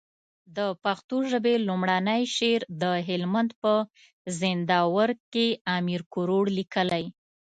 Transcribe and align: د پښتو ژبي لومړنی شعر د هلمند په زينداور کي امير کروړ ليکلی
د 0.57 0.59
پښتو 0.83 1.17
ژبي 1.31 1.55
لومړنی 1.67 2.21
شعر 2.35 2.61
د 2.81 2.83
هلمند 3.07 3.49
په 3.61 3.73
زينداور 4.39 5.09
کي 5.33 5.47
امير 5.77 6.01
کروړ 6.13 6.45
ليکلی 6.57 7.03